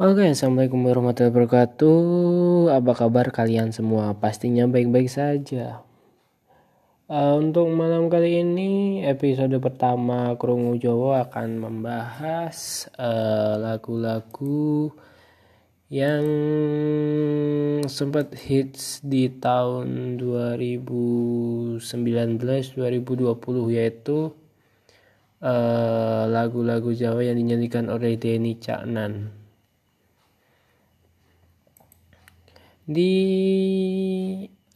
Oke, 0.00 0.24
assalamualaikum 0.24 0.88
warahmatullahi 0.88 1.36
wabarakatuh. 1.36 2.00
Apa 2.72 2.92
kabar 2.96 3.28
kalian 3.28 3.76
semua? 3.76 4.16
Pastinya 4.16 4.64
baik-baik 4.64 5.04
saja. 5.04 5.84
Uh, 7.12 7.36
untuk 7.36 7.68
malam 7.68 8.08
kali 8.08 8.40
ini, 8.40 9.04
episode 9.04 9.52
pertama 9.60 10.32
Krungu 10.40 10.80
Jawa 10.80 11.28
akan 11.28 11.60
membahas 11.60 12.88
uh, 12.96 13.60
lagu-lagu 13.60 14.88
uh, 14.88 15.12
yang 15.92 16.24
sempat 17.84 18.32
hits 18.32 19.04
di 19.04 19.28
tahun 19.28 20.16
2019-2020 21.84 23.76
yaitu 23.76 24.32
lagu-lagu 26.32 26.88
uh, 26.88 26.96
Jawa 26.96 27.20
yang 27.28 27.36
dinyanyikan 27.36 27.92
oleh 27.92 28.16
Denny 28.16 28.56
Caknan. 28.56 29.41
Di 32.82 33.14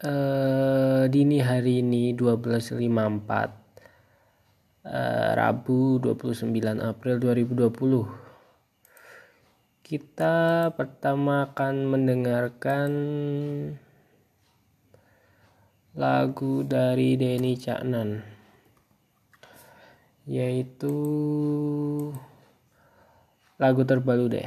uh, 0.06 1.10
dini 1.10 1.42
hari 1.42 1.82
ini 1.82 2.14
12.54 2.14 2.86
uh, 4.86 5.34
Rabu 5.34 5.98
29 5.98 6.54
April 6.86 7.18
2020 7.18 9.82
kita 9.82 10.70
pertama 10.78 11.50
akan 11.50 11.74
mendengarkan 11.90 12.90
lagu 15.98 16.62
dari 16.62 17.18
Denny 17.18 17.58
Caknan 17.58 18.22
yaitu 20.30 20.94
lagu 23.58 23.82
terbaru 23.82 24.30
deh. 24.30 24.46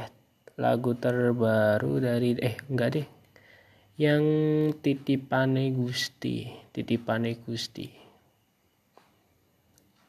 Lagu 0.60 0.92
terbaru 0.92 2.04
dari 2.04 2.36
eh 2.36 2.60
enggak 2.68 2.92
deh 2.92 3.19
yang 4.00 4.24
titipane 4.80 5.76
Gusti 5.76 6.48
titipane 6.72 7.36
Gusti. 7.44 7.84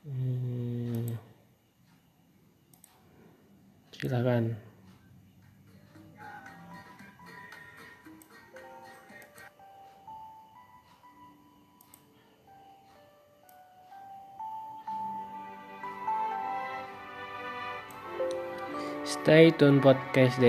Hmm. 0.08 1.20
silakan. 3.92 4.56
Stay 19.04 19.52
tune 19.54 19.84
podcast 19.84 20.40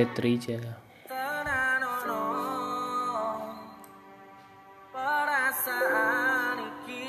perasaan 5.62 6.58
iki 6.74 7.06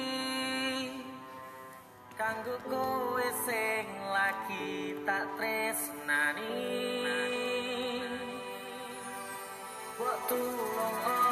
kanggo 2.13 2.53
kowe 2.69 3.27
sing 3.49 3.89
lagi 4.13 4.93
tak 5.09 5.25
tresnani 5.41 6.53
waktu 9.97 10.37
long. 10.37 11.22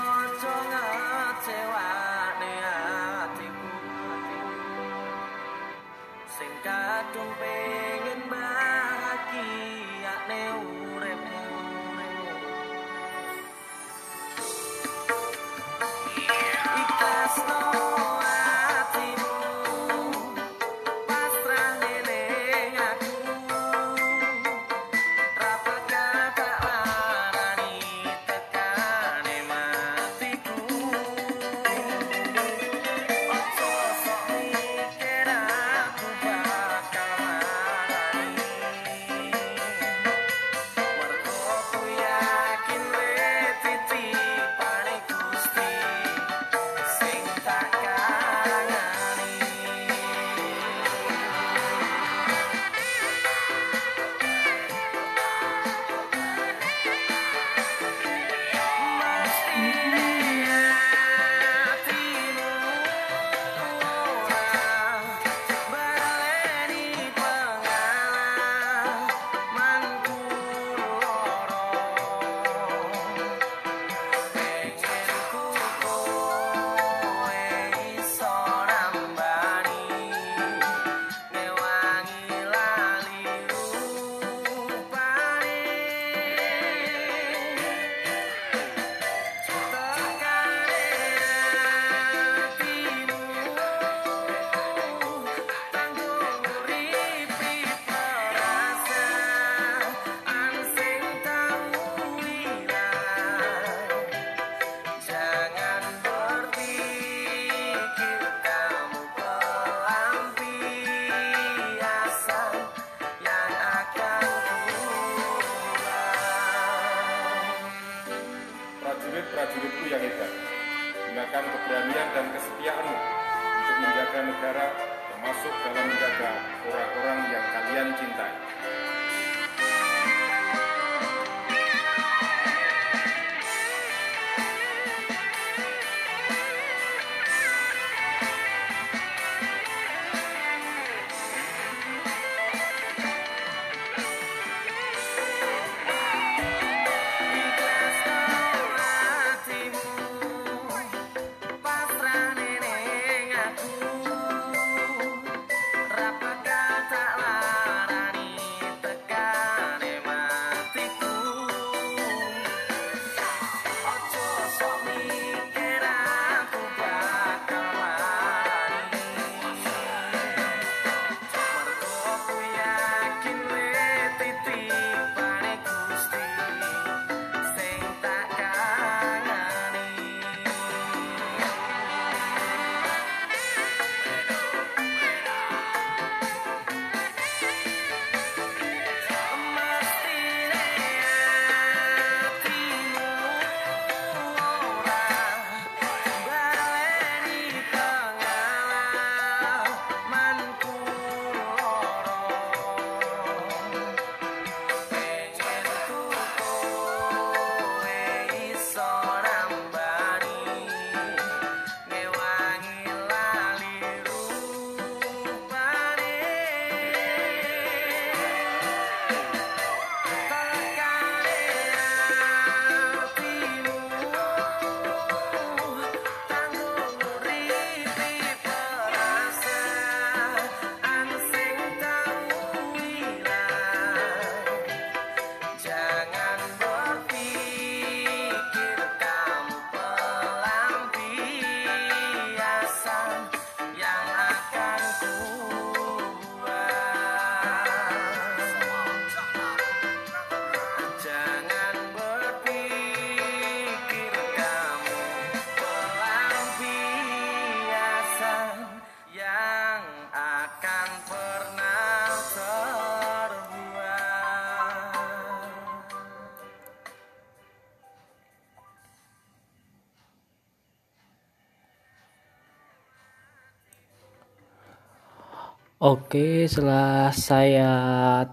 Oke, 275.81 276.45
setelah 276.45 277.10
saya 277.10 277.74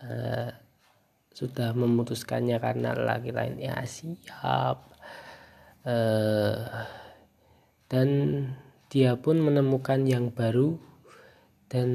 uh, 0.00 0.50
sudah 1.34 1.74
memutuskannya 1.74 2.62
karena 2.62 2.94
laki 2.94 3.34
lain 3.34 3.58
ya 3.58 3.82
siap 3.82 4.93
uh, 5.84 6.84
dan 7.88 8.08
dia 8.88 9.16
pun 9.20 9.40
menemukan 9.40 10.02
yang 10.08 10.32
baru 10.32 10.76
dan 11.68 11.88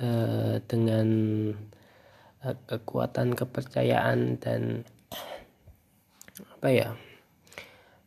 uh, 0.00 0.60
dengan 0.68 1.08
uh, 2.44 2.56
kekuatan 2.68 3.32
kepercayaan 3.36 4.40
dan 4.40 4.84
apa 6.36 6.68
ya 6.68 6.88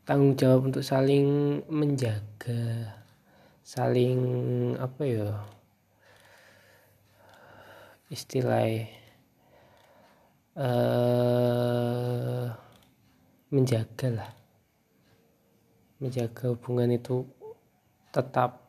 tanggung 0.05 0.37
jawab 0.37 0.69
untuk 0.73 0.85
saling 0.85 1.61
menjaga 1.69 2.97
saling 3.65 4.19
apa 4.81 5.01
ya 5.05 5.29
istilah 8.09 8.89
uh, 10.57 12.49
menjaga 13.53 14.07
lah 14.09 14.38
menjaga 15.99 16.55
hubungan 16.55 16.89
itu 16.95 17.27
tetap 18.15 18.65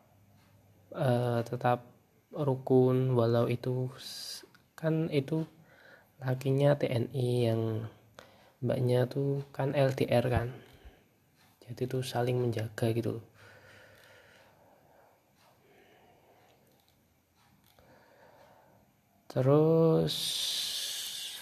uh, 0.93 1.41
tetap 1.47 1.87
rukun 2.31 3.15
walau 3.17 3.47
itu 3.47 3.89
kan 4.77 5.09
itu 5.09 5.47
lakinya 6.21 6.77
TNI 6.77 7.29
yang 7.49 7.61
mbaknya 8.61 9.09
tuh 9.09 9.41
kan 9.55 9.73
LDR 9.73 10.25
kan. 10.29 10.47
Jadi 11.65 11.87
tuh 11.87 12.03
saling 12.03 12.37
menjaga 12.37 12.91
gitu 12.91 13.23
terus 19.31 20.15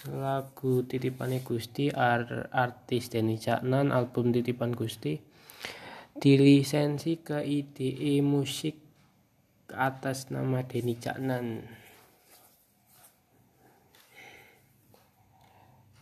lagu 0.05 0.85
titipannya 0.85 1.41
Gusti 1.41 1.89
artis 1.89 3.09
Denny 3.09 3.41
Caknan 3.41 3.89
album 3.89 4.29
titipan 4.29 4.77
Gusti 4.77 5.17
dilisensi 6.19 7.15
ke 7.23 7.39
IDE 7.39 8.19
Musik 8.19 8.75
atas 9.71 10.27
nama 10.27 10.59
Denny 10.67 10.99
Caknan. 10.99 11.63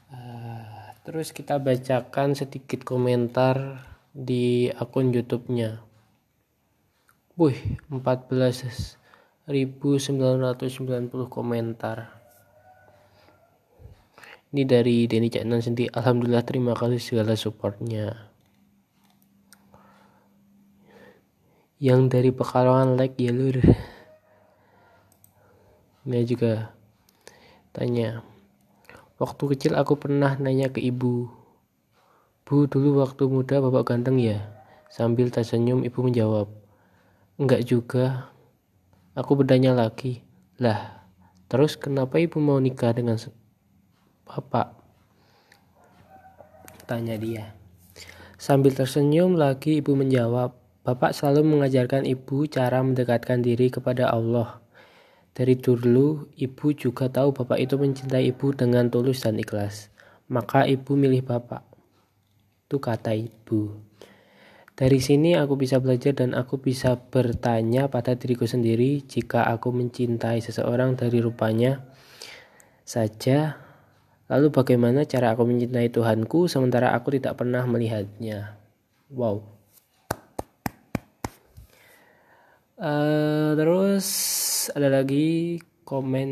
Uh, 0.09 0.89
terus 1.05 1.29
kita 1.29 1.61
bacakan 1.61 2.33
sedikit 2.33 2.81
komentar 2.81 3.85
di 4.09 4.73
akun 4.73 5.13
YouTube-nya. 5.13 5.85
Wih, 7.37 7.77
14.990 7.93 9.45
komentar. 11.29 12.17
Ini 14.49 14.63
dari 14.65 15.05
Denny 15.05 15.29
Caknan 15.29 15.61
sendiri. 15.61 15.93
Alhamdulillah 15.93 16.41
terima 16.41 16.73
kasih 16.73 16.97
segala 16.97 17.37
supportnya. 17.37 18.26
Yang 21.77 22.09
dari 22.09 22.33
Pekalongan 22.33 22.97
like 22.97 23.17
ya 23.21 23.29
lur 23.29 23.61
ini 26.07 26.23
juga 26.25 26.73
tanya 27.75 28.25
waktu 29.21 29.43
kecil 29.53 29.77
aku 29.77 29.97
pernah 29.97 30.37
nanya 30.41 30.73
ke 30.73 30.81
ibu 30.81 31.29
bu 32.47 32.57
dulu 32.65 33.03
waktu 33.03 33.27
muda 33.27 33.59
bapak 33.61 33.93
ganteng 33.93 34.17
ya 34.17 34.41
sambil 34.87 35.29
tersenyum 35.29 35.83
ibu 35.83 35.99
menjawab 35.99 36.47
enggak 37.37 37.61
juga. 37.69 38.33
Aku 39.17 39.33
bertanya 39.33 39.73
lagi 39.73 40.21
lah 40.61 41.05
terus 41.49 41.77
kenapa 41.77 42.17
ibu 42.21 42.37
mau 42.41 42.57
nikah 42.61 42.93
dengan 42.93 43.17
bapak 44.25 44.73
tanya 46.85 47.17
dia. 47.17 47.53
Sambil 48.37 48.73
tersenyum 48.77 49.37
lagi 49.37 49.81
ibu 49.81 49.97
menjawab 49.97 50.53
Bapak 50.87 51.11
selalu 51.11 51.43
mengajarkan 51.43 52.07
ibu 52.07 52.47
cara 52.47 52.79
mendekatkan 52.79 53.43
diri 53.43 53.67
kepada 53.67 54.07
Allah. 54.07 54.63
Dari 55.35 55.59
dulu, 55.59 56.31
ibu 56.39 56.67
juga 56.71 57.11
tahu 57.11 57.35
bapak 57.35 57.59
itu 57.59 57.75
mencintai 57.75 58.31
ibu 58.31 58.55
dengan 58.55 58.87
tulus 58.87 59.19
dan 59.19 59.35
ikhlas. 59.35 59.91
Maka 60.31 60.63
ibu 60.63 60.95
milih 60.95 61.27
bapak. 61.27 61.59
Itu 62.63 62.79
kata 62.79 63.11
ibu. 63.19 63.83
Dari 64.79 65.03
sini 65.03 65.35
aku 65.35 65.59
bisa 65.59 65.83
belajar 65.83 66.15
dan 66.15 66.31
aku 66.31 66.55
bisa 66.63 66.95
bertanya 66.95 67.91
pada 67.91 68.15
diriku 68.15 68.47
sendiri 68.47 69.03
jika 69.03 69.43
aku 69.43 69.75
mencintai 69.75 70.39
seseorang 70.39 70.95
dari 70.95 71.19
rupanya 71.19 71.83
saja. 72.87 73.59
Lalu 74.31 74.55
bagaimana 74.55 75.03
cara 75.03 75.35
aku 75.35 75.43
mencintai 75.43 75.91
Tuhanku 75.91 76.47
sementara 76.47 76.95
aku 76.95 77.19
tidak 77.19 77.35
pernah 77.35 77.67
melihatnya? 77.67 78.55
Wow. 79.11 79.56
Uh, 82.77 83.57
terus 83.57 84.05
ada 84.69 85.01
lagi 85.01 85.57
komen 85.81 86.29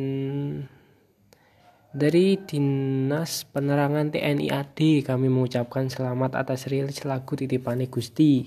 dari 1.90 2.38
Dinas 2.38 3.50
Penerangan 3.50 4.14
TNI 4.14 4.54
AD 4.54 5.10
kami 5.10 5.26
mengucapkan 5.26 5.90
selamat 5.90 6.38
atas 6.38 6.70
rilis 6.70 7.02
lagu 7.02 7.34
titipane 7.34 7.90
Gusti. 7.90 8.46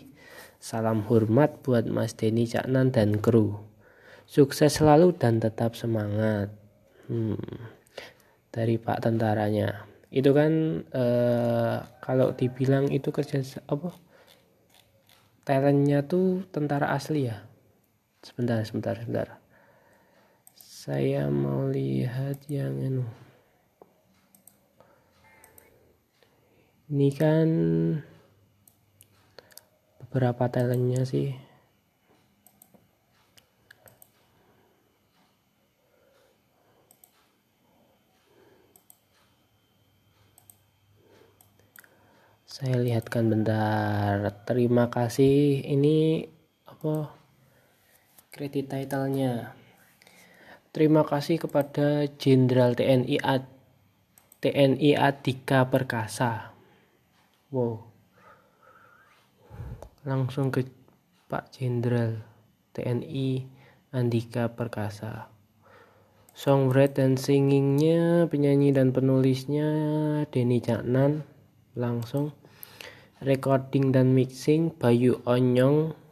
Salam 0.63 1.03
hormat 1.11 1.59
buat 1.67 1.91
Mas 1.91 2.15
Denny 2.15 2.47
Caknan 2.47 2.95
dan 2.95 3.19
kru. 3.19 3.59
Sukses 4.31 4.79
selalu 4.79 5.19
dan 5.19 5.43
tetap 5.43 5.75
semangat. 5.75 6.55
Hmm. 7.11 7.35
Dari 8.55 8.79
Pak 8.79 9.11
tentaranya. 9.11 9.91
Itu 10.15 10.31
kan 10.39 10.87
uh, 10.87 11.83
kalau 11.99 12.31
dibilang 12.31 12.95
itu 12.95 13.11
kerja 13.11 13.43
apa? 13.67 13.91
Talentnya 15.43 16.07
tuh 16.07 16.47
tentara 16.55 16.95
asli 16.95 17.27
ya 17.27 17.49
sebentar 18.23 18.63
sebentar 18.67 18.95
sebentar. 18.99 19.29
Saya 20.59 21.29
mau 21.29 21.69
lihat 21.69 22.47
yang 22.51 22.75
ini 22.81 23.05
ini 26.89 27.09
kan 27.13 27.49
beberapa 30.01 30.49
talentnya 30.49 31.05
sih. 31.05 31.37
Saya 42.49 42.81
lihatkan 42.81 43.29
bentar. 43.31 44.19
Terima 44.49 44.89
kasih. 44.91 45.63
Ini 45.63 46.27
apa 46.67 47.18
kredit 48.39 48.71
titlenya. 48.71 49.51
Terima 50.71 51.03
kasih 51.03 51.43
kepada 51.43 52.07
Jenderal 52.23 52.79
TNI 52.79 53.19
Ad, 53.19 53.51
TNI 54.39 54.95
Adika 54.95 55.67
Perkasa. 55.67 56.55
Wow. 57.51 57.83
Langsung 60.07 60.55
ke 60.55 60.71
Pak 61.27 61.51
Jenderal 61.51 62.23
TNI 62.79 63.43
Andika 63.91 64.55
Perkasa. 64.55 65.35
Songwriter 66.31 67.11
dan 67.11 67.19
singingnya 67.19 68.31
penyanyi 68.31 68.71
dan 68.71 68.95
penulisnya 68.95 69.67
Denny 70.31 70.63
Caknan. 70.63 71.27
Langsung. 71.75 72.31
Recording 73.19 73.91
dan 73.91 74.15
mixing 74.15 74.71
Bayu 74.79 75.19
Onyong 75.27 76.07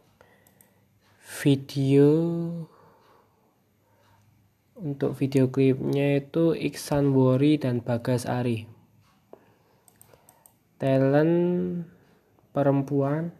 video 1.27 2.07
untuk 4.79 5.11
video 5.19 5.51
klipnya 5.51 6.23
itu 6.23 6.55
Iksan 6.55 7.11
Wori 7.11 7.59
dan 7.59 7.83
Bagas 7.83 8.23
Ari. 8.23 8.63
Talent 10.79 11.83
perempuan 12.55 13.35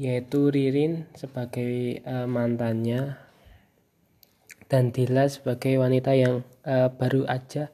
yaitu 0.00 0.48
Ririn 0.48 1.04
sebagai 1.12 2.00
uh, 2.08 2.24
mantannya 2.24 3.20
dan 4.72 4.88
Dila 4.88 5.28
sebagai 5.28 5.76
wanita 5.76 6.16
yang 6.16 6.48
uh, 6.64 6.88
baru 6.88 7.28
aja 7.28 7.68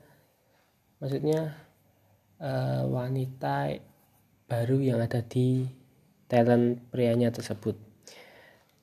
maksudnya 0.99 1.55
uh, 2.43 2.83
wanita 2.91 3.79
baru 4.51 4.83
yang 4.83 4.99
ada 4.99 5.23
di 5.23 5.78
talent 6.29 6.85
prianya 6.93 7.33
tersebut. 7.33 7.75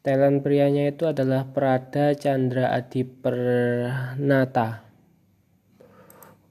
Talent 0.02 0.46
prianya 0.46 0.90
itu 0.90 1.10
adalah 1.10 1.50
Prada 1.50 2.14
Chandra 2.14 2.74
Adi 2.74 3.06
Pernata. 3.06 4.86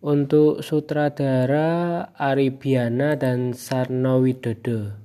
Untuk 0.03 0.63
sutradara 0.63 2.11
Aribiana 2.19 3.15
dan 3.15 3.55
Sarno 3.55 4.19
Widodo. 4.23 5.05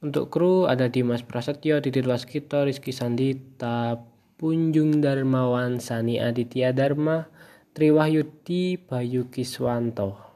Untuk 0.00 0.32
kru 0.32 0.64
ada 0.64 0.88
Dimas 0.88 1.20
Prasetyo, 1.20 1.78
Didi 1.78 2.00
Waskito, 2.00 2.64
Rizky 2.64 2.88
Sandita, 2.88 4.00
Punjung 4.40 5.04
Darmawan, 5.04 5.76
Sani 5.76 6.16
Aditya 6.16 6.72
Dharma, 6.72 7.28
Triwahyudi 7.76 8.80
Bayu 8.80 9.28
Kiswanto. 9.28 10.29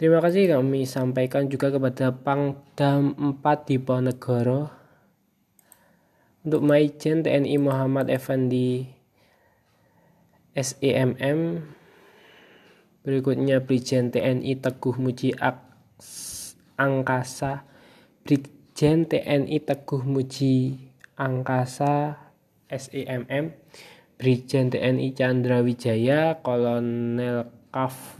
Terima 0.00 0.16
kasih 0.24 0.48
kami 0.48 0.88
sampaikan 0.88 1.44
juga 1.44 1.68
kepada 1.68 2.08
Pangdam 2.08 3.12
4 3.36 3.68
di 3.68 3.76
Ponegoro 3.76 4.72
untuk 6.40 6.64
Maijen 6.64 7.20
TNI 7.20 7.60
Muhammad 7.60 8.08
Effendi 8.08 8.88
SEMM 10.56 11.60
berikutnya 13.04 13.60
Brigjen 13.60 14.08
TNI 14.08 14.56
Teguh 14.56 14.96
Muji 14.96 15.36
Angkasa. 16.80 17.68
Brigjen 18.24 19.04
TNI 19.04 19.58
Teguh 19.68 20.00
Muji 20.08 20.80
Angkasa 21.20 22.16
SEMM 22.72 23.52
Brigjen 24.16 24.72
TNI 24.72 25.12
Chandra 25.12 25.60
Wijaya, 25.60 26.40
Kolonel 26.40 27.52
Kaf 27.68 28.16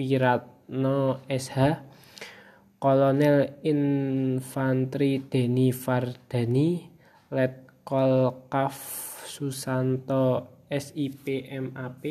Wiratno 0.00 1.20
SH, 1.28 1.76
Kolonel 2.80 3.60
Infantri 3.68 5.20
Deni 5.28 5.68
Fardani, 5.76 6.88
Letkol 7.28 8.48
Kaf 8.48 8.80
Susanto 9.28 10.56
SIP 10.72 11.52
MAP, 11.52 12.02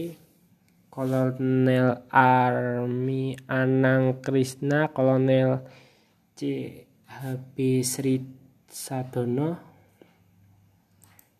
Kolonel 0.94 2.06
Army 2.14 3.34
Anang 3.50 4.22
Krisna, 4.22 4.94
Kolonel 4.94 5.66
CHB 6.38 7.58
Sri 7.82 8.22
Sadono, 8.70 9.58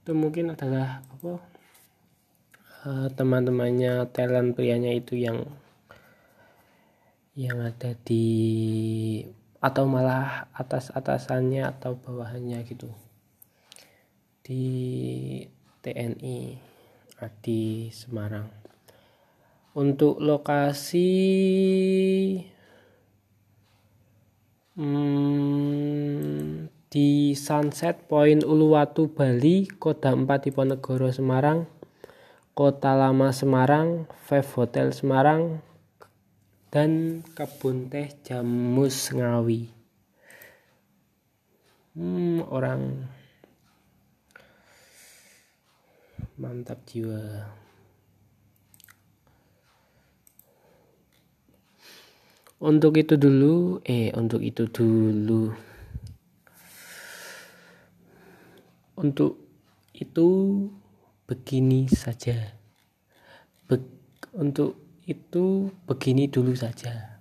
itu 0.02 0.18
mungkin 0.18 0.58
adalah 0.58 1.06
apa? 1.06 1.38
Uh, 2.82 3.08
teman-temannya 3.14 4.10
talent 4.10 4.58
prianya 4.58 4.90
itu 4.90 5.14
yang 5.14 5.46
yang 7.40 7.64
ada 7.64 7.96
di 8.04 9.24
atau 9.64 9.88
malah 9.88 10.52
atas 10.52 10.92
atasannya 10.92 11.64
atau 11.64 11.96
bawahannya 11.96 12.60
gitu. 12.68 12.92
Di 14.44 14.68
TNI 15.80 16.60
di 17.40 17.88
Semarang. 17.96 18.52
Untuk 19.72 20.20
lokasi 20.20 21.12
hmm, 24.76 26.68
di 26.92 27.32
Sunset 27.40 28.04
Point 28.12 28.44
Uluwatu 28.44 29.08
Bali, 29.08 29.64
Koda 29.80 30.12
4 30.12 30.28
Diponegoro 30.44 31.08
Semarang, 31.08 31.72
Kota 32.52 33.00
Lama 33.00 33.32
Semarang, 33.32 34.12
Five 34.28 34.52
Hotel 34.60 34.92
Semarang, 34.92 35.64
dan 36.70 37.26
Kebun 37.34 37.90
Teh 37.90 38.14
Jamus 38.22 39.10
Ngawi. 39.10 39.70
Hmm, 41.98 42.46
orang 42.46 43.10
mantap 46.38 46.86
jiwa. 46.86 47.50
Untuk 52.60 53.00
itu 53.00 53.16
dulu, 53.16 53.80
eh 53.88 54.12
untuk 54.14 54.44
itu 54.44 54.70
dulu. 54.70 55.56
Untuk 59.00 59.40
itu 59.96 60.28
begini 61.24 61.88
saja. 61.88 62.36
Be 63.64 63.80
untuk 64.36 64.89
itu 65.10 65.74
begini 65.90 66.30
dulu 66.30 66.54
saja. 66.54 67.18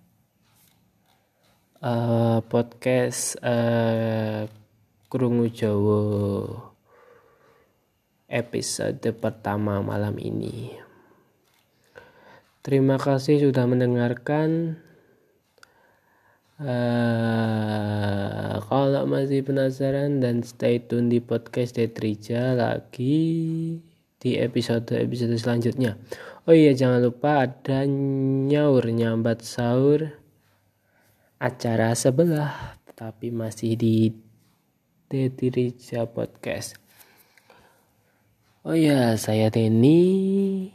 Uh, 1.80 2.44
podcast 2.44 3.40
uh, 3.40 4.44
Krungu 5.08 5.48
Jawa 5.48 6.04
episode 8.28 9.08
pertama 9.16 9.80
malam 9.80 10.20
ini. 10.20 10.76
Terima 12.60 13.00
kasih 13.00 13.48
sudah 13.48 13.64
mendengarkan. 13.64 14.76
Uh, 16.58 18.58
kalau 18.68 19.08
masih 19.08 19.46
penasaran 19.46 20.20
dan 20.20 20.44
stay 20.44 20.82
tune 20.82 21.08
di 21.08 21.24
podcast 21.24 21.78
Detrija 21.78 22.52
lagi 22.52 23.78
di 24.18 24.30
episode-episode 24.36 25.38
selanjutnya. 25.38 25.96
Oh 26.48 26.56
iya 26.56 26.72
jangan 26.72 27.04
lupa 27.04 27.44
ada 27.44 27.84
nyaur 27.84 28.88
nyambat 28.88 29.44
sahur 29.44 30.16
acara 31.36 31.92
sebelah 31.92 32.80
tapi 32.96 33.28
masih 33.28 33.76
di 33.76 34.16
Detrija 35.12 36.08
Podcast. 36.08 36.80
Oh 38.64 38.72
iya 38.72 39.12
saya 39.20 39.52
Denny 39.52 40.72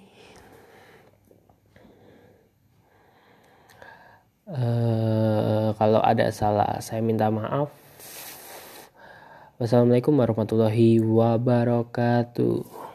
Uh, 4.45 5.73
kalau 5.81 5.97
ada 6.05 6.29
salah 6.29 6.77
saya 6.85 7.01
minta 7.01 7.33
maaf. 7.33 7.73
Wassalamualaikum 9.57 10.13
warahmatullahi 10.13 11.01
wabarakatuh. 11.01 12.92